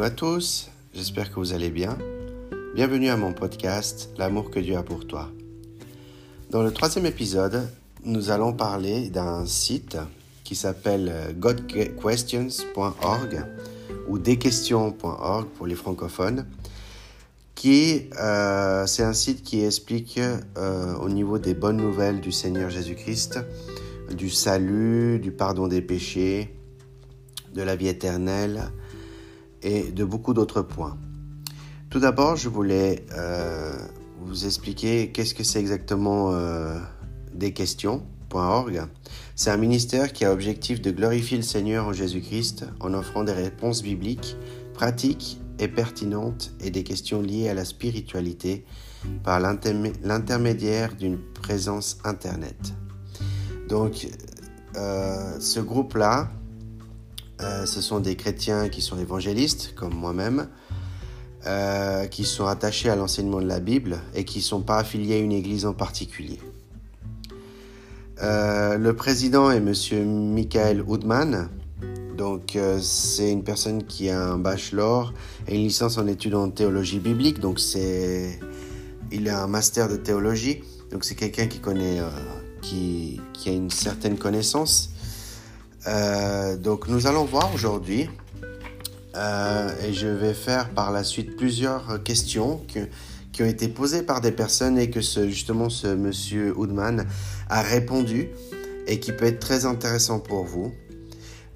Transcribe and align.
Hello 0.00 0.06
à 0.06 0.16
tous, 0.16 0.70
j'espère 0.94 1.28
que 1.28 1.34
vous 1.34 1.52
allez 1.52 1.68
bien. 1.68 1.98
Bienvenue 2.74 3.10
à 3.10 3.18
mon 3.18 3.34
podcast 3.34 4.08
L'amour 4.16 4.50
que 4.50 4.58
Dieu 4.58 4.78
a 4.78 4.82
pour 4.82 5.06
toi. 5.06 5.28
Dans 6.48 6.62
le 6.62 6.72
troisième 6.72 7.04
épisode, 7.04 7.68
nous 8.02 8.30
allons 8.30 8.54
parler 8.54 9.10
d'un 9.10 9.44
site 9.44 9.98
qui 10.42 10.56
s'appelle 10.56 11.36
godquestions.org 11.38 13.44
ou 14.08 14.18
desquestions.org 14.18 15.48
pour 15.48 15.66
les 15.66 15.74
francophones 15.74 16.46
qui 17.54 18.08
euh, 18.18 18.86
c'est 18.86 19.02
un 19.02 19.12
site 19.12 19.42
qui 19.42 19.62
explique 19.62 20.18
euh, 20.56 20.94
au 20.94 21.10
niveau 21.10 21.38
des 21.38 21.52
bonnes 21.52 21.76
nouvelles 21.76 22.22
du 22.22 22.32
Seigneur 22.32 22.70
Jésus-Christ, 22.70 23.38
du 24.16 24.30
salut, 24.30 25.18
du 25.18 25.30
pardon 25.30 25.68
des 25.68 25.82
péchés, 25.82 26.56
de 27.52 27.60
la 27.60 27.76
vie 27.76 27.88
éternelle 27.88 28.72
et 29.62 29.90
de 29.90 30.04
beaucoup 30.04 30.34
d'autres 30.34 30.62
points. 30.62 30.96
Tout 31.90 32.00
d'abord, 32.00 32.36
je 32.36 32.48
voulais 32.48 33.04
euh, 33.12 33.76
vous 34.20 34.46
expliquer 34.46 35.10
qu'est-ce 35.12 35.34
que 35.34 35.44
c'est 35.44 35.60
exactement 35.60 36.32
des 37.34 37.52
questions.org. 37.52 38.82
C'est 39.34 39.50
un 39.50 39.56
ministère 39.56 40.12
qui 40.12 40.24
a 40.24 40.32
objectif 40.32 40.80
de 40.80 40.90
glorifier 40.90 41.36
le 41.36 41.42
Seigneur 41.42 41.86
en 41.86 41.92
Jésus-Christ 41.92 42.66
en 42.80 42.94
offrant 42.94 43.24
des 43.24 43.32
réponses 43.32 43.82
bibliques, 43.82 44.36
pratiques 44.74 45.40
et 45.58 45.68
pertinentes 45.68 46.52
et 46.60 46.70
des 46.70 46.84
questions 46.84 47.20
liées 47.20 47.48
à 47.48 47.54
la 47.54 47.64
spiritualité 47.64 48.64
par 49.22 49.40
l'intermédiaire 49.40 50.94
d'une 50.94 51.18
présence 51.18 51.98
Internet. 52.04 52.74
Donc, 53.68 54.08
euh, 54.76 55.38
ce 55.38 55.60
groupe-là, 55.60 56.30
euh, 57.42 57.66
ce 57.66 57.80
sont 57.80 58.00
des 58.00 58.16
chrétiens 58.16 58.68
qui 58.68 58.80
sont 58.80 58.98
évangélistes, 58.98 59.74
comme 59.74 59.94
moi-même, 59.94 60.48
euh, 61.46 62.06
qui 62.06 62.24
sont 62.24 62.46
attachés 62.46 62.90
à 62.90 62.96
l'enseignement 62.96 63.40
de 63.40 63.46
la 63.46 63.60
Bible 63.60 64.00
et 64.14 64.24
qui 64.24 64.38
ne 64.38 64.44
sont 64.44 64.62
pas 64.62 64.78
affiliés 64.78 65.14
à 65.14 65.18
une 65.18 65.32
église 65.32 65.66
en 65.66 65.72
particulier. 65.72 66.38
le 68.20 68.92
président 68.92 69.50
est 69.50 69.58
M. 69.58 70.34
Michael 70.34 70.82
Hoodman, 70.86 71.48
donc 72.20 72.54
euh, 72.54 72.78
c'est 72.82 73.32
une 73.32 73.42
personne 73.42 73.82
qui 73.84 74.10
a 74.10 74.22
un 74.22 74.36
bachelor 74.36 75.14
et 75.48 75.54
une 75.54 75.62
licence 75.62 75.96
en 75.96 76.06
études 76.06 76.34
en 76.34 76.50
théologie 76.50 76.98
biblique. 76.98 77.40
Donc 77.40 77.58
c'est 77.58 78.38
il 79.10 79.26
a 79.30 79.42
un 79.42 79.46
master 79.46 79.88
de 79.88 79.96
théologie. 79.96 80.62
Donc 80.92 81.06
c'est 81.06 81.14
quelqu'un 81.14 81.46
qui 81.46 81.60
connaît 81.60 81.98
euh, 81.98 82.10
qui, 82.60 83.18
a 83.46 83.52
une 83.52 83.70
certaine 83.70 84.18
connaissance. 84.18 84.90
Euh, 85.86 86.56
donc 86.56 86.88
nous 86.88 87.06
allons 87.06 87.24
voir 87.24 87.54
aujourd'hui 87.54 88.08
et 89.14 89.92
je 89.92 90.06
vais 90.06 90.34
faire 90.34 90.70
par 90.70 90.92
la 90.92 91.04
suite 91.04 91.36
plusieurs 91.36 92.02
questions 92.04 92.64
qui 93.32 93.42
ont 93.42 93.46
été 93.46 93.68
posées 93.68 94.02
par 94.02 94.20
des 94.20 94.32
personnes 94.32 94.78
et 94.78 94.88
que 94.88 95.00
justement 95.00 95.68
ce 95.68 95.88
monsieur 95.88 96.56
Hoodman 96.56 97.06
a 97.48 97.62
répondu 97.62 98.28
et 98.86 99.00
qui 99.00 99.12
peut 99.12 99.26
être 99.26 99.40
très 99.40 99.66
intéressant 99.66 100.20
pour 100.20 100.44
vous. 100.44 100.72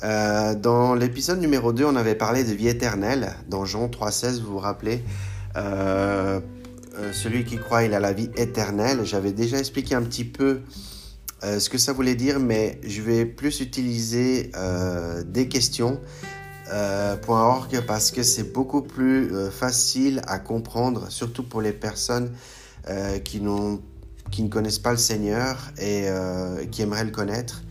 Euh, 0.05 0.55
dans 0.55 0.95
l'épisode 0.95 1.41
numéro 1.41 1.73
2, 1.73 1.85
on 1.85 1.97
avait 1.97 2.15
parlé 2.15 2.45
de 2.45 2.53
vie 2.53 2.69
éternelle. 2.69 3.33
Dans 3.49 3.65
Jean 3.65 3.89
3,16, 3.89 4.41
vous 4.41 4.53
vous 4.53 4.59
rappelez, 4.59 5.03
euh, 5.57 6.41
euh, 6.99 7.13
celui 7.13 7.45
qui 7.45 7.57
croit, 7.57 7.85
il 7.85 7.95
a 7.95 8.01
la 8.01 8.13
vie 8.13 8.31
éternelle. 8.37 9.01
J'avais 9.05 9.33
déjà 9.33 9.59
expliqué 9.59 9.95
un 9.95 10.03
petit 10.03 10.25
peu 10.25 10.61
ce 11.59 11.69
que 11.69 11.79
ça 11.79 11.93
voulait 11.93 12.15
dire, 12.15 12.41
mais 12.41 12.81
je 12.85 13.03
vais 13.03 13.25
plus 13.25 13.61
utiliser 13.61 14.51
des 15.27 15.49
questions. 15.49 16.01
.org 17.29 17.83
parce 17.87 18.11
que 18.11 18.23
c'est 18.23 18.53
beaucoup 18.53 18.83
plus 18.83 19.31
facile 19.51 20.23
à 20.27 20.39
comprendre, 20.39 21.07
surtout 21.11 21.43
pour 21.43 21.61
les 21.61 21.73
personnes 21.73 22.33
qui, 23.23 23.43
qui 24.31 24.43
ne 24.43 24.49
connaissent 24.49 24.79
pas 24.79 24.93
le 24.93 24.97
Seigneur 24.97 25.71
et 25.79 26.09
qui 26.71 26.83
aimeraient 26.83 27.05
le 27.05 27.11
connaître. 27.11 27.63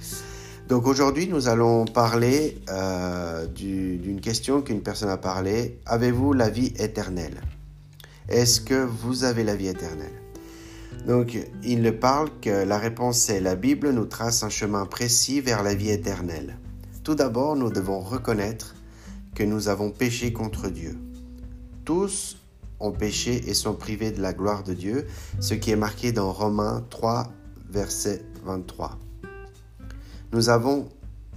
Donc 0.68 0.88
aujourd'hui, 0.88 1.28
nous 1.28 1.50
allons 1.50 1.86
parler 1.86 2.58
euh, 2.70 3.46
d'une 3.48 4.22
question 4.22 4.62
qu'une 4.62 4.82
personne 4.82 5.10
a 5.10 5.18
parlé. 5.18 5.78
Avez-vous 5.86 6.34
la 6.34 6.50
vie 6.50 6.74
éternelle? 6.80 7.42
Est-ce 8.30 8.62
que 8.62 8.76
vous 8.76 9.26
avez 9.26 9.44
la 9.44 9.56
vie 9.56 9.68
éternelle? 9.68 10.23
Donc 11.08 11.38
il 11.64 12.00
parle 12.00 12.30
que 12.42 12.64
la 12.64 12.78
réponse 12.78 13.30
est 13.30 13.42
la 13.42 13.56
Bible 13.56 13.92
nous 13.92 14.06
trace 14.06 14.44
un 14.44 14.50
chemin 14.50 14.86
précis 14.86 15.42
vers 15.42 15.64
la 15.64 15.76
vie 15.76 15.90
éternelle. 15.90 16.58
Tout 17.04 17.16
d'abord, 17.16 17.56
nous 17.56 17.70
devons 17.70 18.00
reconnaître 18.00 18.76
que 19.36 19.44
nous 19.44 19.68
avons 19.68 19.92
péché 19.92 20.32
contre 20.32 20.70
Dieu. 20.70 20.98
Tous 21.84 22.38
ont 22.80 22.92
péché 22.92 23.50
et 23.50 23.54
sont 23.54 23.74
privés 23.74 24.12
de 24.12 24.22
la 24.22 24.34
gloire 24.34 24.64
de 24.64 24.74
Dieu, 24.74 25.06
ce 25.40 25.54
qui 25.54 25.72
est 25.72 25.76
marqué 25.76 26.12
dans 26.12 26.32
Romains 26.32 26.86
3, 26.90 27.32
verset 27.70 28.24
23. 28.46 28.98
Nous 30.32 30.50
avons 30.50 30.90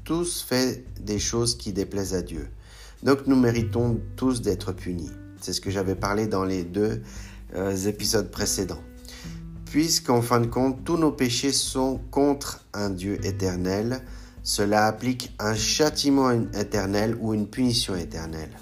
tous 0.04 0.42
fait 0.42 0.84
des 1.00 1.18
choses 1.18 1.56
qui 1.56 1.72
déplaisent 1.72 2.14
à 2.14 2.22
Dieu. 2.22 2.48
Donc 3.02 3.26
nous 3.26 3.36
méritons 3.36 4.00
tous 4.16 4.40
d'être 4.40 4.72
punis. 4.72 5.10
C'est 5.40 5.52
ce 5.52 5.60
que 5.60 5.70
j'avais 5.70 5.94
parlé 5.94 6.26
dans 6.26 6.44
les 6.44 6.64
deux 6.64 7.02
euh, 7.54 7.76
épisodes 7.76 8.30
précédents. 8.30 8.82
Puisqu'en 9.70 10.22
fin 10.22 10.40
de 10.40 10.46
compte, 10.46 10.84
tous 10.84 10.96
nos 10.96 11.12
péchés 11.12 11.52
sont 11.52 12.00
contre 12.10 12.64
un 12.72 12.90
Dieu 12.90 13.24
éternel, 13.24 14.02
cela 14.42 14.86
applique 14.86 15.34
un 15.38 15.54
châtiment 15.54 16.30
éternel 16.30 17.16
ou 17.20 17.34
une 17.34 17.48
punition 17.48 17.96
éternelle. 17.96 18.56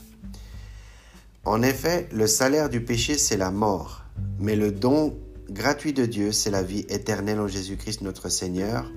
En 1.44 1.62
effet, 1.62 2.09
le 2.10 2.26
salaire 2.26 2.70
du 2.70 2.82
péché, 2.82 3.19
c'est 3.19 3.37
la 3.37 3.50
mort, 3.50 4.03
mais 4.38 4.56
le 4.56 4.72
don 4.72 5.14
gratuit 5.50 5.93
de 5.93 6.06
Dieu, 6.06 6.32
c'est 6.32 6.50
la 6.50 6.62
vie 6.62 6.87
éternelle 6.88 7.38
en 7.38 7.48
Jésus-Christ 7.48 8.00
notre 8.00 8.31
Seigneur, 8.31 8.91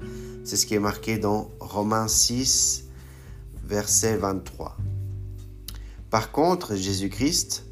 c'est 0.45 0.55
ce 0.55 0.65
qui 0.65 0.75
est 0.75 0.79
marqué 0.79 1.17
dans 1.17 1.51
Romains 1.59 2.07
6, 2.07 2.85
verset 3.65 4.15
23. 4.15 4.77
Par 6.09 6.31
contre, 6.31 6.75
Jésus-Christ, 6.75 7.65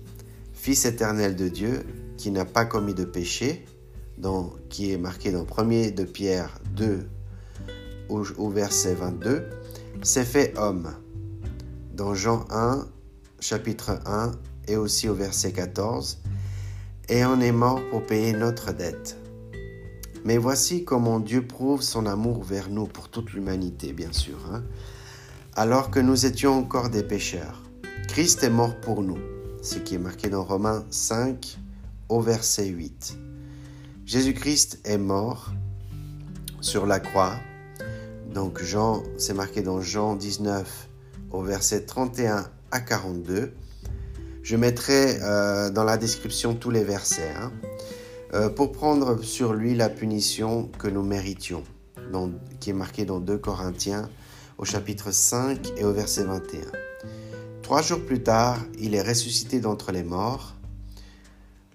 Fils 0.54 0.84
éternel 0.84 1.38
de 1.38 1.48
Dieu, 1.48 1.86
qui 2.18 2.32
n'a 2.32 2.44
pas 2.44 2.66
commis 2.66 2.94
de 2.94 3.06
péché, 3.06 3.66
qui 4.70 4.92
est 4.92 4.98
marqué 4.98 5.32
dans 5.32 5.44
1er 5.44 5.94
de 5.94 6.04
Pierre 6.04 6.60
2 6.76 7.08
au, 8.10 8.50
verset 8.50 8.94
22, 8.96 9.46
s'est 10.04 10.26
fait 10.26 10.58
homme. 10.58 10.94
Dans 11.94 12.14
Jean 12.14 12.46
1, 12.50 12.88
chapitre 13.40 14.00
1 14.06 14.32
et 14.68 14.78
aussi 14.78 15.10
au 15.10 15.14
verset 15.14 15.52
14, 15.52 16.22
et 17.10 17.24
en 17.24 17.40
est 17.40 17.52
mort 17.52 17.82
pour 17.92 18.06
payer 18.06 18.34
notre 18.34 18.74
dette. 18.74 19.18
Mais 20.24 20.38
voici 20.38 20.84
comment 20.84 21.20
Dieu 21.20 21.46
prouve 21.46 21.82
son 21.82 22.06
amour 22.06 22.44
vers 22.44 22.70
nous, 22.70 22.88
pour 22.88 23.10
toute 23.10 23.34
l'humanité, 23.34 23.94
bien 23.94 24.12
sûr. 24.12 24.38
Hein. 24.52 24.64
Alors 25.56 25.92
que 25.92 26.00
nous 26.00 26.26
étions 26.26 26.58
encore 26.58 26.90
des 26.90 27.04
pécheurs, 27.04 27.62
Christ 28.08 28.44
est 28.44 28.50
mort 28.50 28.76
pour 28.82 29.04
nous, 29.04 29.20
ce 29.62 29.78
qui 29.78 29.96
est 29.96 30.00
marqué 30.00 30.30
dans 30.30 30.44
Romains 30.44 30.84
5 30.90 31.58
au 32.10 32.22
verset 32.22 32.68
8. 32.68 33.18
Jésus-Christ 34.06 34.82
est 34.84 35.00
mort 35.00 35.52
sur 36.62 36.86
la 36.86 37.00
croix. 37.00 37.34
Donc 38.32 38.62
Jean, 38.62 39.02
c'est 39.18 39.34
marqué 39.34 39.64
dans 39.64 39.82
Jean 39.82 40.16
19 40.16 40.90
au 41.32 41.42
verset 41.42 41.86
31 41.86 42.48
à 42.70 42.80
42. 42.82 43.54
Je 44.44 44.56
mettrai 44.58 45.18
euh, 45.24 45.72
dans 45.72 45.84
la 45.84 45.98
description 45.98 46.54
tous 46.54 46.70
les 46.70 46.84
versets. 46.84 47.34
Hein. 47.36 47.52
Euh, 48.36 48.50
pour 48.50 48.72
prendre 48.72 49.24
sur 49.24 49.54
lui 49.54 49.74
la 49.74 49.90
punition 49.90 50.70
que 50.78 50.88
nous 50.88 51.04
méritions, 51.04 51.64
qui 52.60 52.70
est 52.70 52.74
marqué 52.74 53.06
dans 53.06 53.20
2 53.20 53.40
Corinthiens 53.40 54.10
au 54.60 54.66
chapitre 54.66 55.12
5 55.12 55.74
et 55.78 55.84
au 55.84 55.92
verset 55.92 56.26
21. 56.26 56.62
Trois 57.64 57.82
jours 57.82 58.06
plus 58.06 58.22
tard, 58.22 58.60
il 58.78 58.94
est 58.94 59.02
ressuscité 59.02 59.60
d'entre 59.60 59.92
les 59.92 60.04
morts. 60.04 60.55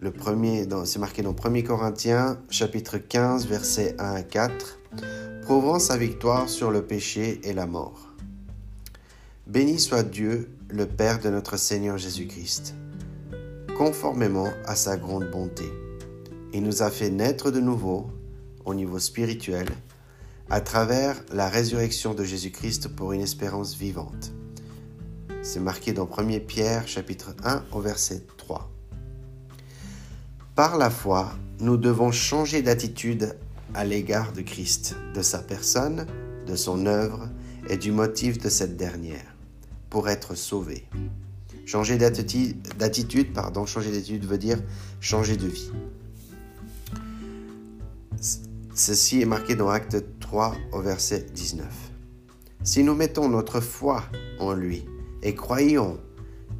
Le 0.01 0.11
premier, 0.11 0.67
c'est 0.87 0.99
marqué 0.99 1.23
dans 1.23 1.37
1 1.37 1.63
Corinthiens 1.63 2.41
chapitre 2.49 2.99
15 2.99 3.47
versets 3.47 3.95
1 3.99 4.15
à 4.15 4.23
4, 4.23 4.81
prouvant 5.43 5.79
sa 5.79 5.97
victoire 5.97 6.49
sur 6.49 6.71
le 6.71 6.83
péché 6.83 7.41
et 7.45 7.53
la 7.53 7.67
mort. 7.67 8.15
Béni 9.47 9.79
soit 9.79 10.03
Dieu, 10.03 10.51
le 10.69 10.87
Père 10.87 11.21
de 11.21 11.29
notre 11.29 11.57
Seigneur 11.57 11.99
Jésus-Christ, 11.99 12.75
conformément 13.77 14.49
à 14.67 14.75
sa 14.75 14.97
grande 14.97 15.31
bonté 15.31 15.71
il 16.53 16.63
nous 16.63 16.83
a 16.83 16.91
fait 16.91 17.11
naître 17.11 17.51
de 17.51 17.61
nouveau 17.61 18.11
au 18.65 18.75
niveau 18.75 18.99
spirituel 18.99 19.69
à 20.49 20.61
travers 20.61 21.23
la 21.33 21.49
résurrection 21.49 22.13
de 22.15 22.25
Jésus-Christ 22.25 22.89
pour 22.89 23.13
une 23.13 23.21
espérance 23.21 23.77
vivante. 23.77 24.33
C'est 25.43 25.61
marqué 25.61 25.93
dans 25.93 26.09
1 26.11 26.41
Pierre 26.41 26.89
chapitre 26.89 27.35
1 27.45 27.65
au 27.73 27.81
verset 27.81 28.25
3. 28.37 28.70
Par 30.61 30.77
la 30.77 30.91
foi, 30.91 31.33
nous 31.61 31.79
devons 31.79 32.13
changer 32.13 32.61
d'attitude 32.61 33.35
à 33.73 33.87
l'égard 33.87 34.35
de 34.35 34.43
Christ, 34.43 34.95
de 35.15 35.23
sa 35.23 35.39
personne, 35.39 36.07
de 36.47 36.55
son 36.55 36.85
œuvre 36.85 37.31
et 37.71 37.79
du 37.79 37.93
motif 37.93 38.37
de 38.37 38.51
cette 38.51 38.77
dernière, 38.77 39.35
pour 39.89 40.11
être 40.11 40.35
sauvés. 40.35 40.87
Changer 41.65 41.97
d'attitude, 41.97 43.33
pardon, 43.33 43.65
changer 43.65 43.91
d'attitude 43.91 44.27
veut 44.27 44.37
dire 44.37 44.59
changer 45.01 45.39
de 45.39 45.47
vie. 45.47 45.71
Ceci 48.75 49.23
est 49.23 49.27
marqué 49.27 49.55
dans 49.55 49.71
Acte 49.71 50.05
3 50.21 50.55
au 50.73 50.83
verset 50.83 51.25
19. 51.35 51.67
Si 52.65 52.85
nous 52.85 52.95
mettons 52.95 53.31
notre 53.31 53.61
foi 53.63 54.05
en 54.39 54.53
lui 54.53 54.85
et 55.23 55.35
croyons 55.35 55.99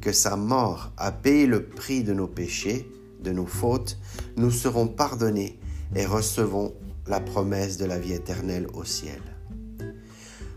que 0.01 0.11
sa 0.11 0.37
mort 0.37 0.91
a 0.97 1.11
payé 1.11 1.45
le 1.45 1.65
prix 1.67 2.03
de 2.03 2.13
nos 2.13 2.27
péchés, 2.27 2.91
de 3.21 3.31
nos 3.31 3.45
fautes, 3.45 3.97
nous 4.37 4.51
serons 4.51 4.87
pardonnés 4.87 5.59
et 5.95 6.05
recevons 6.05 6.73
la 7.07 7.19
promesse 7.19 7.77
de 7.77 7.85
la 7.85 7.99
vie 7.99 8.13
éternelle 8.13 8.67
au 8.73 8.83
ciel. 8.83 9.21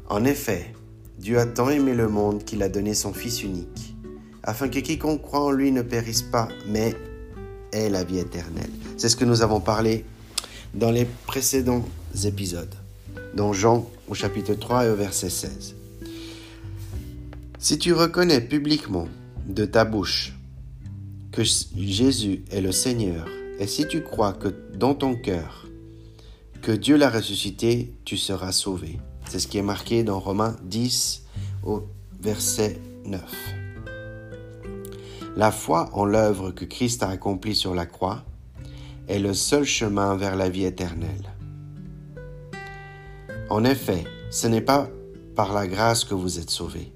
En 0.08 0.24
effet, 0.24 0.72
Dieu 1.18 1.38
a 1.38 1.46
tant 1.46 1.70
aimé 1.70 1.94
le 1.94 2.08
monde 2.08 2.44
qu'il 2.44 2.62
a 2.62 2.68
donné 2.68 2.94
son 2.94 3.12
Fils 3.12 3.42
unique, 3.42 3.96
afin 4.42 4.68
que 4.68 4.78
quiconque 4.78 5.22
croit 5.22 5.44
en 5.44 5.50
lui 5.50 5.72
ne 5.72 5.82
périsse 5.82 6.22
pas, 6.22 6.48
mais 6.68 6.94
ait 7.72 7.88
la 7.88 8.04
vie 8.04 8.18
éternelle. 8.18 8.70
C'est 8.96 9.08
ce 9.08 9.16
que 9.16 9.24
nous 9.24 9.42
avons 9.42 9.60
parlé 9.60 10.04
dans 10.74 10.90
les 10.90 11.06
précédents 11.26 11.84
épisodes, 12.24 12.74
dans 13.34 13.52
Jean 13.52 13.88
au 14.08 14.14
chapitre 14.14 14.54
3 14.54 14.86
et 14.86 14.90
au 14.90 14.96
verset 14.96 15.30
16. 15.30 15.74
Si 17.58 17.78
tu 17.78 17.92
reconnais 17.94 18.40
publiquement 18.40 19.08
de 19.46 19.64
ta 19.64 19.84
bouche 19.84 20.34
que 21.34 21.42
Jésus 21.42 22.44
est 22.52 22.60
le 22.60 22.70
Seigneur, 22.70 23.26
et 23.58 23.66
si 23.66 23.88
tu 23.88 24.04
crois 24.04 24.34
que 24.34 24.54
dans 24.76 24.94
ton 24.94 25.16
cœur 25.16 25.66
que 26.62 26.70
Dieu 26.70 26.96
l'a 26.96 27.10
ressuscité, 27.10 27.92
tu 28.04 28.16
seras 28.16 28.52
sauvé. 28.52 29.00
C'est 29.28 29.40
ce 29.40 29.48
qui 29.48 29.58
est 29.58 29.62
marqué 29.62 30.04
dans 30.04 30.20
Romains 30.20 30.54
10 30.62 31.24
au 31.64 31.82
verset 32.20 32.78
9. 33.04 33.20
La 35.36 35.50
foi 35.50 35.90
en 35.92 36.04
l'œuvre 36.04 36.52
que 36.52 36.64
Christ 36.64 37.02
a 37.02 37.08
accomplie 37.08 37.56
sur 37.56 37.74
la 37.74 37.86
croix 37.86 38.22
est 39.08 39.18
le 39.18 39.34
seul 39.34 39.64
chemin 39.64 40.14
vers 40.14 40.36
la 40.36 40.48
vie 40.48 40.64
éternelle. 40.64 41.34
En 43.50 43.64
effet, 43.64 44.04
ce 44.30 44.46
n'est 44.46 44.60
pas 44.60 44.88
par 45.34 45.52
la 45.52 45.66
grâce 45.66 46.04
que 46.04 46.14
vous 46.14 46.38
êtes 46.38 46.50
sauvés, 46.50 46.92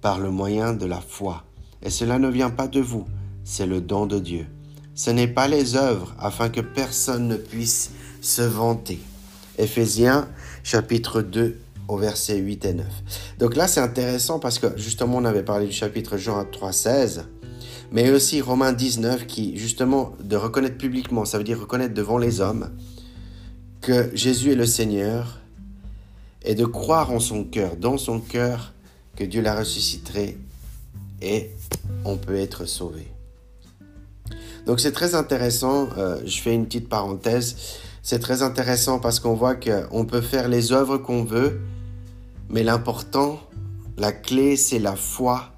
par 0.00 0.20
le 0.20 0.30
moyen 0.30 0.72
de 0.72 0.86
la 0.86 1.02
foi. 1.02 1.44
Et 1.82 1.90
cela 1.90 2.18
ne 2.18 2.28
vient 2.28 2.50
pas 2.50 2.66
de 2.66 2.80
vous, 2.80 3.04
c'est 3.44 3.66
le 3.66 3.80
don 3.80 4.06
de 4.06 4.18
Dieu. 4.18 4.46
Ce 4.94 5.10
n'est 5.10 5.28
pas 5.28 5.48
les 5.48 5.76
œuvres 5.76 6.14
afin 6.18 6.48
que 6.48 6.60
personne 6.60 7.28
ne 7.28 7.36
puisse 7.36 7.90
se 8.20 8.42
vanter. 8.42 8.98
Éphésiens 9.58 10.28
chapitre 10.62 11.22
2 11.22 11.58
au 11.88 11.96
verset 11.96 12.38
8 12.38 12.64
et 12.64 12.74
9. 12.74 12.86
Donc 13.38 13.56
là 13.56 13.68
c'est 13.68 13.80
intéressant 13.80 14.38
parce 14.38 14.58
que 14.58 14.78
justement 14.78 15.18
on 15.18 15.24
avait 15.24 15.42
parlé 15.42 15.66
du 15.66 15.72
chapitre 15.72 16.16
Jean 16.16 16.44
3, 16.44 16.72
16 16.72 17.24
mais 17.92 18.10
aussi 18.10 18.40
Romains 18.40 18.72
19 18.72 19.26
qui 19.26 19.56
justement 19.56 20.14
de 20.22 20.36
reconnaître 20.36 20.78
publiquement, 20.78 21.24
ça 21.24 21.38
veut 21.38 21.44
dire 21.44 21.60
reconnaître 21.60 21.94
devant 21.94 22.18
les 22.18 22.40
hommes 22.40 22.70
que 23.80 24.10
Jésus 24.14 24.52
est 24.52 24.56
le 24.56 24.66
Seigneur 24.66 25.40
et 26.42 26.54
de 26.54 26.64
croire 26.64 27.12
en 27.12 27.20
son 27.20 27.44
cœur, 27.44 27.76
dans 27.76 27.98
son 27.98 28.20
cœur, 28.20 28.72
que 29.16 29.24
Dieu 29.24 29.42
la 29.42 29.54
ressusciterait 29.54 30.36
et 31.22 31.50
on 32.04 32.16
peut 32.16 32.36
être 32.36 32.64
sauvé. 32.64 33.13
Donc 34.66 34.80
c'est 34.80 34.92
très 34.92 35.14
intéressant, 35.14 35.88
euh, 35.98 36.20
je 36.24 36.40
fais 36.40 36.54
une 36.54 36.66
petite 36.66 36.88
parenthèse, 36.88 37.56
c'est 38.02 38.18
très 38.18 38.42
intéressant 38.42 38.98
parce 38.98 39.20
qu'on 39.20 39.34
voit 39.34 39.54
qu'on 39.54 40.04
peut 40.06 40.20
faire 40.20 40.48
les 40.48 40.72
œuvres 40.72 40.98
qu'on 40.98 41.24
veut, 41.24 41.60
mais 42.48 42.62
l'important, 42.62 43.40
la 43.96 44.12
clé, 44.12 44.56
c'est 44.56 44.78
la 44.78 44.96
foi 44.96 45.54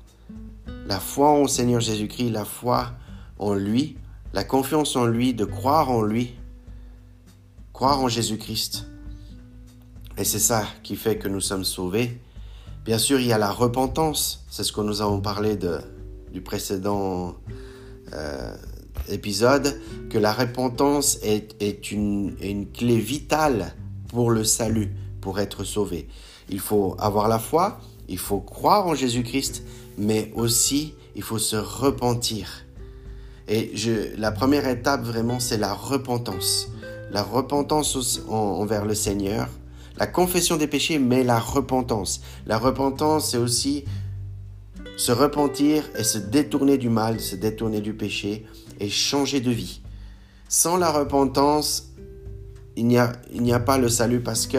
la 0.87 1.01
foi 1.01 1.31
en 1.31 1.47
Seigneur 1.47 1.81
Jésus-Christ, 1.81 2.31
la 2.31 2.45
foi 2.45 2.93
en 3.39 3.55
lui, 3.55 3.97
la 4.33 4.45
confiance 4.45 4.97
en 4.97 5.07
lui, 5.07 5.35
de 5.35 5.45
croire 5.45 5.91
en 5.91 6.03
lui, 6.03 6.35
croire 7.73 8.01
en 8.01 8.09
Jésus-Christ. 8.09 8.87
Et 10.17 10.25
c'est 10.25 10.39
ça 10.39 10.65
qui 10.83 10.97
fait 10.97 11.19
que 11.19 11.29
nous 11.29 11.41
sommes 11.41 11.65
sauvés. 11.65 12.21
Bien 12.85 12.99
sûr, 12.99 13.21
il 13.21 13.27
y 13.27 13.33
a 13.33 13.39
la 13.39 13.51
repentance, 13.51 14.45
c'est 14.49 14.63
ce 14.63 14.73
que 14.73 14.81
nous 14.81 15.03
avons 15.03 15.21
parlé 15.21 15.59
du 16.33 16.41
précédent 16.41 17.35
euh, 18.13 18.57
épisode, 19.09 19.81
que 20.11 20.19
la 20.19 20.33
repentance 20.33 21.19
est, 21.23 21.91
une, 21.91 22.67
clé 22.73 22.99
vitale 22.99 23.75
pour 24.09 24.31
le 24.31 24.45
salut, 24.45 24.93
pour 25.21 25.41
être 25.41 25.65
sauvé. 25.65 26.09
Il 26.49 26.61
faut 26.61 26.97
avoir 26.99 27.29
la 27.29 27.39
foi, 27.39 27.81
il 28.09 28.19
faut 28.19 28.41
croire 28.41 28.87
en 28.87 28.95
Jésus-Christ, 28.95 29.63
mais 29.99 30.33
aussi 30.35 30.95
il 31.15 31.23
faut 31.23 31.39
se 31.39 31.57
repentir. 31.57 32.65
Et 33.49 33.73
la 34.17 34.33
première 34.33 34.67
étape 34.67 35.03
vraiment, 35.03 35.41
c'est 35.41 35.59
la 35.59 35.73
repentance. 35.73 36.69
La 37.11 37.23
repentance 37.23 38.21
envers 38.29 38.85
le 38.85 38.95
Seigneur, 38.95 39.49
la 39.99 40.07
confession 40.07 40.57
des 40.57 40.67
péchés, 40.67 40.99
mais 40.99 41.25
la 41.25 41.39
repentance. 41.39 42.21
La 42.47 42.59
repentance, 42.59 43.31
c'est 43.31 43.39
aussi 43.39 43.85
se 44.97 45.13
repentir 45.13 45.85
et 45.97 46.05
se 46.05 46.19
détourner 46.19 46.79
du 46.79 46.89
mal, 46.89 47.21
se 47.21 47.37
détourner 47.37 47.81
du 47.81 47.95
péché 47.95 48.47
et 48.81 48.89
changer 48.89 49.41
de 49.41 49.51
vie. 49.51 49.81
Sans 50.49 50.77
la 50.77 50.91
repentance, 50.91 51.93
il 52.77 52.87
n'y 52.87 52.99
a, 52.99 53.61
pas 53.61 53.79
le 53.79 53.89
salut 53.89 54.21
parce 54.21 54.47
que 54.47 54.59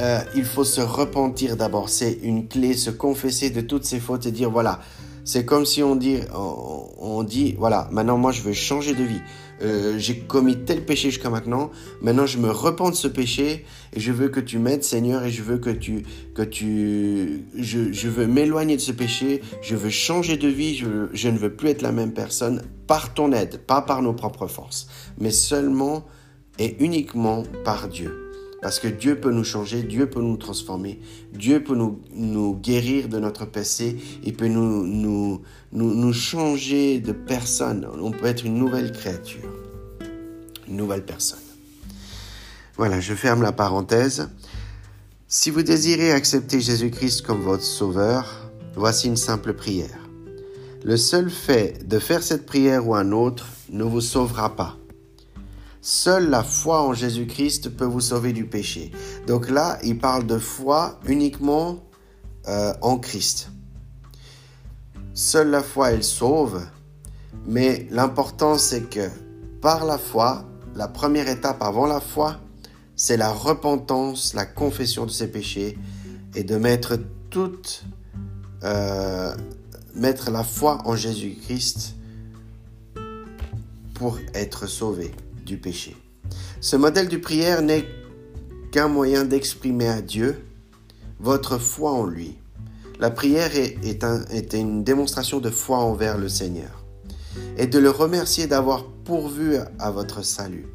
euh, 0.00 0.20
il 0.34 0.44
faut 0.44 0.64
se 0.64 0.80
repentir 0.80 1.56
d'abord. 1.56 1.88
C'est 1.88 2.12
une 2.22 2.48
clé, 2.48 2.74
se 2.74 2.90
confesser 2.90 3.50
de 3.50 3.60
toutes 3.60 3.84
ses 3.84 4.00
fautes 4.00 4.26
et 4.26 4.32
dire 4.32 4.50
voilà. 4.50 4.80
C'est 5.24 5.44
comme 5.46 5.64
si 5.64 5.82
on 5.82 5.96
dit, 5.96 6.18
on, 6.34 7.22
dit 7.22 7.54
voilà, 7.58 7.88
maintenant 7.90 8.18
moi 8.18 8.30
je 8.30 8.42
veux 8.42 8.52
changer 8.52 8.94
de 8.94 9.04
vie. 9.04 9.20
Euh, 9.62 9.98
j'ai 9.98 10.18
commis 10.18 10.64
tel 10.64 10.84
péché 10.84 11.10
jusqu'à 11.10 11.30
maintenant. 11.30 11.70
Maintenant 12.02 12.26
je 12.26 12.38
me 12.38 12.50
repens 12.50 12.90
de 12.90 12.94
ce 12.94 13.08
péché 13.08 13.64
et 13.92 14.00
je 14.00 14.12
veux 14.12 14.28
que 14.28 14.40
tu 14.40 14.58
m'aides 14.58 14.84
Seigneur 14.84 15.24
et 15.24 15.30
je 15.30 15.42
veux 15.42 15.58
que 15.58 15.70
tu, 15.70 16.04
que 16.34 16.42
tu, 16.42 17.44
je, 17.56 18.08
veux 18.08 18.26
m'éloigner 18.26 18.76
de 18.76 18.80
ce 18.80 18.92
péché. 18.92 19.42
Je 19.62 19.76
veux 19.76 19.90
changer 19.90 20.36
de 20.36 20.48
vie. 20.48 20.76
Je 20.76 21.28
ne 21.28 21.38
veux 21.38 21.54
plus 21.54 21.68
être 21.68 21.82
la 21.82 21.92
même 21.92 22.12
personne 22.12 22.62
par 22.86 23.14
ton 23.14 23.32
aide, 23.32 23.58
pas 23.58 23.82
par 23.82 24.02
nos 24.02 24.12
propres 24.12 24.46
forces, 24.46 24.88
mais 25.18 25.30
seulement 25.30 26.04
et 26.58 26.76
uniquement 26.82 27.42
par 27.64 27.88
Dieu. 27.88 28.23
Parce 28.64 28.80
que 28.80 28.88
Dieu 28.88 29.20
peut 29.20 29.30
nous 29.30 29.44
changer, 29.44 29.82
Dieu 29.82 30.08
peut 30.08 30.22
nous 30.22 30.38
transformer, 30.38 30.98
Dieu 31.34 31.62
peut 31.62 31.76
nous, 31.76 32.54
guérir 32.62 33.10
de 33.10 33.18
notre 33.18 33.44
passé, 33.44 33.98
il 34.22 34.32
peut 34.32 34.48
nous, 34.48 34.86
nous, 34.86 35.42
nous 35.70 36.12
changer 36.14 36.98
de 36.98 37.12
personne. 37.12 37.86
On 38.00 38.10
peut 38.10 38.24
être 38.24 38.46
une 38.46 38.54
nouvelle 38.54 38.90
créature, 38.90 39.52
une 40.66 40.78
nouvelle 40.78 41.04
personne. 41.04 41.42
Voilà, 42.78 43.00
je 43.00 43.12
ferme 43.12 43.42
la 43.42 43.52
parenthèse. 43.52 44.30
Si 45.28 45.50
vous 45.50 45.62
désirez 45.62 46.12
accepter 46.12 46.58
Jésus-Christ 46.62 47.20
comme 47.20 47.42
votre 47.42 47.64
sauveur, 47.64 48.50
voici 48.76 49.08
une 49.08 49.18
simple 49.18 49.52
prière. 49.52 50.08
Le 50.84 50.96
seul 50.96 51.28
fait 51.28 51.86
de 51.86 51.98
faire 51.98 52.22
cette 52.22 52.46
prière 52.46 52.88
ou 52.88 52.94
un 52.94 53.12
autre 53.12 53.46
ne 53.68 53.84
vous 53.84 54.00
sauvera 54.00 54.56
pas. 54.56 54.78
Seule 55.86 56.30
la 56.30 56.42
foi 56.42 56.80
en 56.80 56.94
Jésus-Christ 56.94 57.68
peut 57.76 57.84
vous 57.84 58.00
sauver 58.00 58.32
du 58.32 58.46
péché. 58.46 58.90
Donc 59.26 59.50
là, 59.50 59.78
il 59.84 59.98
parle 59.98 60.26
de 60.26 60.38
foi 60.38 60.98
uniquement 61.04 61.84
euh, 62.48 62.72
en 62.80 62.96
Christ. 62.96 63.50
Seule 65.12 65.50
la 65.50 65.62
foi, 65.62 65.90
elle 65.90 66.02
sauve. 66.02 66.62
Mais 67.46 67.86
l'important, 67.90 68.56
c'est 68.56 68.88
que 68.88 69.10
par 69.60 69.84
la 69.84 69.98
foi, 69.98 70.46
la 70.74 70.88
première 70.88 71.28
étape 71.28 71.62
avant 71.62 71.86
la 71.86 72.00
foi, 72.00 72.40
c'est 72.96 73.18
la 73.18 73.30
repentance, 73.30 74.32
la 74.32 74.46
confession 74.46 75.04
de 75.04 75.10
ses 75.10 75.30
péchés 75.30 75.76
et 76.34 76.44
de 76.44 76.56
mettre 76.56 76.98
toute, 77.28 77.84
euh, 78.62 79.36
mettre 79.94 80.30
la 80.30 80.44
foi 80.44 80.78
en 80.86 80.96
Jésus-Christ 80.96 81.96
pour 83.92 84.18
être 84.32 84.66
sauvé 84.66 85.12
du 85.44 85.58
péché. 85.58 85.96
Ce 86.60 86.76
modèle 86.76 87.08
de 87.08 87.16
prière 87.16 87.62
n'est 87.62 87.84
qu'un 88.72 88.88
moyen 88.88 89.24
d'exprimer 89.24 89.88
à 89.88 90.00
Dieu 90.00 90.44
votre 91.20 91.58
foi 91.58 91.92
en 91.92 92.06
lui. 92.06 92.36
La 93.00 93.10
prière 93.10 93.50
est, 93.54 94.54
une 94.54 94.84
démonstration 94.84 95.40
de 95.40 95.50
foi 95.50 95.78
envers 95.78 96.16
le 96.16 96.28
Seigneur 96.28 96.84
et 97.56 97.66
de 97.66 97.78
le 97.78 97.90
remercier 97.90 98.46
d'avoir 98.46 98.84
pourvu 99.04 99.56
à 99.78 99.90
votre 99.90 100.24
salut. 100.24 100.66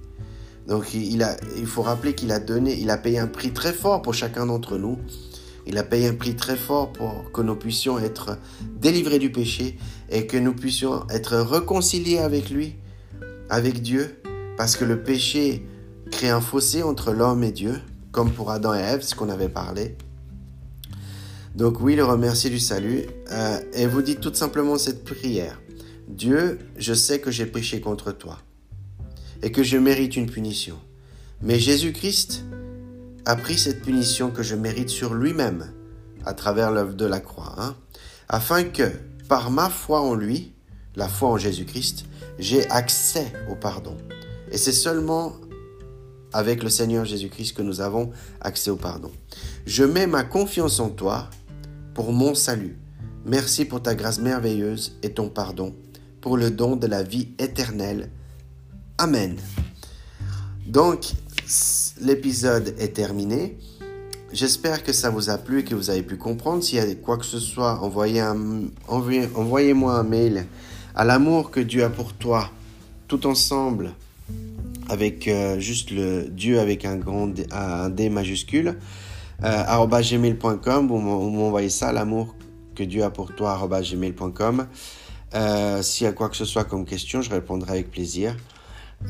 Donc 0.68 0.94
il, 0.94 1.26
faut 1.66 1.82
rappeler 1.82 2.14
qu'il 2.14 2.32
a 2.32 2.40
donné, 2.40 2.88
a 2.90 2.98
payé 2.98 3.20
un 3.20 3.28
prix 3.28 3.52
très 3.52 3.74
fort 3.74 4.02
pour 4.02 4.14
chacun 4.14 4.46
d'entre 4.46 4.78
nous. 4.78 4.98
Il 5.66 5.78
a 5.78 5.84
payé 5.84 6.08
un 6.08 6.14
prix 6.14 6.36
très 6.36 6.56
fort 6.56 6.92
pour 6.92 7.32
que 7.32 7.42
nous 7.42 7.56
puissions 7.56 7.98
être 8.00 8.38
délivrés 8.76 9.20
du 9.20 9.32
péché 9.32 9.78
et 10.10 10.28
que 10.28 10.38
nous 10.38 10.54
puissions 10.54 11.08
être 11.10 11.38
réconciliés 11.38 12.20
avec 12.20 12.50
lui, 12.50 12.76
avec 13.50 13.82
Dieu, 13.82 14.22
parce 14.60 14.76
que 14.76 14.84
le 14.84 15.02
péché 15.02 15.66
crée 16.12 16.28
un 16.28 16.42
fossé 16.42 16.84
entre 16.84 17.14
l'homme 17.14 17.46
et 17.46 17.54
Dieu, 17.54 17.80
comme 18.12 18.30
pour 18.30 18.52
Adam 18.52 18.74
et 18.74 18.80
Ève, 18.80 19.02
ce 19.04 19.16
qu'on 19.16 19.30
avait 19.30 19.48
parlé. 19.48 19.96
Donc 21.56 21.80
oui, 21.80 21.96
le 21.96 22.04
remercier 22.04 22.50
du 22.50 22.60
salut. 22.60 23.06
Euh, 23.32 23.62
et 23.72 23.88
vous 23.88 24.02
dites 24.02 24.20
tout 24.20 24.34
simplement 24.34 24.78
cette 24.78 25.06
prière. 25.06 25.62
Dieu, 26.10 26.60
je 26.76 26.94
sais 26.94 27.20
que 27.20 27.32
j'ai 27.32 27.46
péché 27.46 27.80
contre 27.80 28.12
toi 28.12 28.38
et 29.44 29.54
que 29.54 29.64
je 29.64 29.78
mérite 29.78 30.18
une 30.18 30.30
punition. 30.30 30.78
Mais 31.42 31.58
Jésus-Christ 31.58 32.44
a 33.24 33.38
pris 33.38 33.58
cette 33.58 33.82
punition 33.82 34.30
que 34.30 34.44
je 34.44 34.56
mérite 34.56 34.90
sur 34.90 35.14
lui-même 35.14 35.72
à 36.26 36.34
travers 36.34 36.72
l'œuvre 36.72 36.96
de 36.96 37.06
la 37.06 37.22
croix, 37.22 37.56
hein, 37.60 37.78
afin 38.28 38.66
que, 38.66 38.92
par 39.30 39.52
ma 39.52 39.70
foi 39.70 40.02
en 40.02 40.16
lui, 40.16 40.52
la 40.98 41.08
foi 41.08 41.30
en 41.30 41.38
Jésus-Christ, 41.38 42.04
j'ai 42.40 42.70
accès 42.70 43.32
au 43.50 43.56
pardon. 43.56 43.96
Et 44.52 44.58
c'est 44.58 44.72
seulement 44.72 45.34
avec 46.34 46.64
le 46.64 46.70
Seigneur 46.70 47.06
Jésus-Christ 47.06 47.54
que 47.54 47.62
nous 47.62 47.82
avons 47.82 48.12
accès 48.42 48.70
au 48.70 48.76
pardon. 48.76 49.12
Je 49.66 49.84
mets 49.84 50.08
ma 50.08 50.24
confiance 50.24 50.80
en 50.80 50.90
toi 50.90 51.30
pour 51.94 52.14
mon 52.14 52.36
salut. 52.36 52.78
Merci 53.26 53.66
pour 53.66 53.82
ta 53.82 53.96
grâce 53.96 54.20
merveilleuse 54.20 54.98
et 55.04 55.12
ton 55.12 55.30
pardon, 55.30 55.76
pour 56.22 56.38
le 56.38 56.52
don 56.52 56.76
de 56.76 56.88
la 56.88 57.04
vie 57.04 57.30
éternelle. 57.38 58.10
Amen. 58.98 59.38
Donc, 60.66 61.12
l'épisode 62.02 62.76
est 62.80 62.96
terminé. 62.96 63.58
J'espère 64.32 64.84
que 64.84 64.94
ça 64.94 65.10
vous 65.10 65.30
a 65.30 65.40
plu 65.40 65.64
que 65.64 65.74
vous 65.74 65.90
avez 65.90 66.04
pu 66.04 66.16
comprendre. 66.16 66.64
S'il 66.64 66.78
y 66.78 66.82
a 66.82 66.96
quoi 66.96 67.18
que 67.18 67.26
ce 67.26 67.40
soit, 67.40 67.82
envoyez-moi 67.82 69.94
un 69.94 70.04
mail 70.04 70.46
à 70.96 71.04
l'amour 71.04 71.50
que 71.50 71.60
Dieu 71.60 71.84
a 71.84 71.90
pour 71.90 72.14
toi, 72.14 72.52
tout 73.08 73.26
ensemble, 73.26 73.92
avec 74.90 75.28
euh, 75.28 75.60
juste 75.60 75.92
le 75.92 76.28
Dieu 76.30 76.60
avec 76.60 76.84
un 76.84 76.98
grand 76.98 77.28
D, 77.28 77.46
un 77.52 78.10
majuscule, 78.10 78.76
euh, 79.44 80.02
gmail.com, 80.02 80.88
vous 80.88 81.00
m'envoyez 81.00 81.70
ça, 81.70 81.94
l'amour 81.94 82.36
que 82.76 82.84
Dieu 82.84 83.04
a 83.04 83.10
pour 83.10 83.34
toi, 83.36 83.58
gmail.com. 83.82 84.68
Euh, 85.36 85.82
S'il 85.82 86.06
y 86.06 86.08
a 86.08 86.14
quoi 86.14 86.30
que 86.30 86.36
ce 86.36 86.46
soit 86.46 86.66
comme 86.66 86.86
question, 86.86 87.22
je 87.22 87.30
répondrai 87.30 87.72
avec 87.72 87.92
plaisir. 87.92 88.36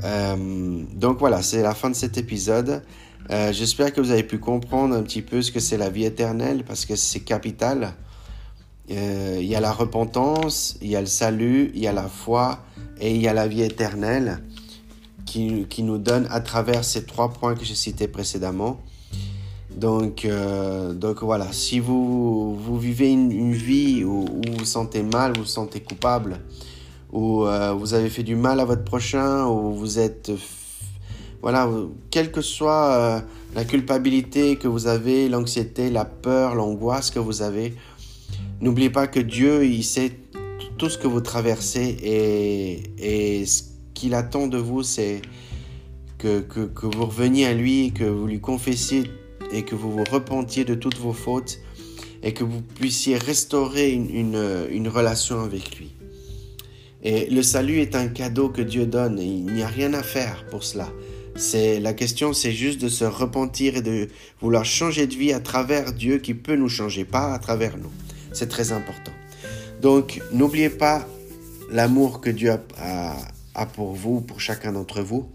Euh, 0.04 0.84
donc 0.94 1.20
voilà, 1.20 1.42
c'est 1.42 1.64
la 1.64 1.74
fin 1.74 1.90
de 1.90 1.96
cet 1.96 2.18
épisode. 2.18 2.84
J'espère 3.52 3.94
que 3.94 4.02
vous 4.02 4.10
avez 4.10 4.24
pu 4.24 4.40
comprendre 4.40 4.96
un 4.96 5.04
petit 5.04 5.22
peu 5.22 5.44
ce 5.44 5.52
que 5.52 5.60
c'est 5.60 5.78
la 5.78 5.92
vie 5.92 6.04
éternelle 6.04 6.64
parce 6.64 6.86
que 6.86 6.96
c'est 6.96 7.20
capital. 7.20 7.94
Il 8.90 9.46
y 9.46 9.56
a 9.56 9.60
la 9.60 9.72
repentance, 9.72 10.80
il 10.82 10.90
y 10.90 10.96
a 10.96 11.00
le 11.00 11.06
salut, 11.06 11.70
il 11.76 11.80
y 11.80 11.86
a 11.86 11.94
la 11.94 12.08
foi 12.08 12.66
et 13.00 13.14
il 13.14 13.22
y 13.22 13.28
a 13.28 13.34
la 13.34 13.48
vie 13.48 13.62
éternelle 13.62 14.42
qui, 15.30 15.84
nous 15.84 15.98
donne 15.98 16.28
à 16.32 16.40
travers 16.40 16.84
ces 16.84 17.06
trois 17.06 17.30
points 17.30 17.56
que 17.56 17.64
j'ai 17.64 17.76
cités 17.76 18.08
précédemment. 18.08 18.80
Donc, 19.76 20.26
euh, 20.26 20.94
donc 20.94 21.24
voilà, 21.24 21.52
si 21.52 21.80
vous, 21.80 22.56
vous 22.56 22.80
vivez 22.80 23.12
une, 23.12 23.54
vie 23.54 24.04
où, 24.04 24.26
où, 24.26 24.42
vous 24.48 24.58
vous 24.60 24.66
sentez 24.66 25.04
mal, 25.04 25.34
vous 25.34 25.42
vous 25.42 25.48
sentez 25.48 25.80
coupable, 25.80 26.40
où 27.12 27.46
euh, 27.46 27.74
vous 27.74 27.94
avez 27.94 28.10
fait 28.10 28.24
du 28.24 28.36
mal 28.36 28.60
à 28.60 28.66
votre 28.66 28.84
prochain, 28.84 29.46
où 29.46 29.74
vous 29.74 30.00
êtes 30.00 30.32
voilà, 31.42 31.70
quelle 32.12 32.32
que 32.32 32.42
soit 32.42 32.92
euh, 32.92 33.20
la 33.56 33.64
culpabilité 33.64 34.58
que 34.58 34.68
vous 34.68 34.88
avez, 34.88 35.30
l'anxiété, 35.30 35.90
la 35.90 36.04
peur, 36.04 36.56
l'angoisse 36.56 37.12
que 37.12 37.20
vous 37.20 37.42
avez, 37.42 37.76
n'oubliez 38.60 38.90
pas 38.90 39.08
que 39.08 39.22
Dieu, 39.22 39.64
il 39.66 39.84
sait 39.84 40.12
tout 40.78 40.90
ce 40.90 40.98
que 40.98 41.08
vous 41.08 41.22
traversez 41.22 41.98
et, 42.04 42.84
et 43.42 43.46
ce 43.46 43.69
qu'il 44.00 44.14
attend 44.14 44.48
de 44.48 44.58
vous, 44.58 44.82
c'est 44.82 45.22
que, 46.18 46.40
que, 46.40 46.86
vous 46.86 47.06
reveniez 47.06 47.48
à 47.48 47.54
lui, 47.54 47.92
que 47.92 48.06
vous 48.06 48.28
lui 48.28 48.40
confessiez 48.40 49.04
et 49.52 49.64
que 49.64 49.76
vous 49.76 49.92
vous 49.92 50.06
repentiez 50.10 50.64
de 50.64 50.74
toutes 50.74 50.98
vos 50.98 51.12
fautes 51.12 51.60
et 52.24 52.34
que 52.34 52.46
vous 52.46 52.62
puissiez 52.62 53.18
restaurer 53.18 53.92
une, 53.92 54.68
une, 54.72 54.88
relation 54.88 55.42
avec 55.42 55.78
lui. 55.78 55.96
Et 57.04 57.30
le 57.30 57.44
salut 57.44 57.80
est 57.80 57.94
un 57.96 58.08
cadeau 58.08 58.48
que 58.48 58.62
Dieu 58.62 58.86
donne. 58.86 59.20
Il 59.20 59.54
n'y 59.54 59.64
a 59.64 59.68
rien 59.68 59.94
à 59.94 60.04
faire 60.04 60.46
pour 60.50 60.64
cela. 60.64 60.90
C'est 61.36 61.82
la 61.82 61.94
question, 61.94 62.32
c'est 62.32 62.54
juste 62.54 62.82
de 62.82 62.90
se 62.90 63.06
repentir 63.06 63.76
et 63.76 63.82
de 63.82 64.08
vouloir 64.40 64.64
changer 64.64 65.08
de 65.08 65.16
vie 65.16 65.34
à 65.34 65.42
travers 65.42 65.92
Dieu 65.92 66.20
qui 66.20 66.34
peut 66.34 66.56
nous 66.56 66.70
changer, 66.70 67.04
pas 67.04 67.34
à 67.34 67.40
travers 67.40 67.78
nous. 67.78 67.92
C'est 68.32 68.50
très 68.50 68.72
important. 68.72 69.12
Donc, 69.82 70.22
n'oubliez 70.32 70.70
pas 70.70 71.06
l'amour 71.70 72.22
que 72.22 72.30
Dieu 72.30 72.52
a, 72.78 73.16
pour 73.66 73.94
vous, 73.94 74.22
pour 74.22 74.40
chacun 74.40 74.72
d'entre 74.72 75.02
vous, 75.02 75.30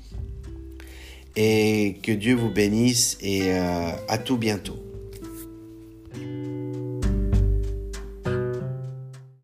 et 1.37 1.99
que 2.03 2.13
Dieu 2.13 2.35
vous 2.35 2.51
bénisse 2.51 3.19
et 3.21 3.53
euh, 3.53 3.91
à 4.09 4.19
tout 4.19 4.37
bientôt. 4.37 4.79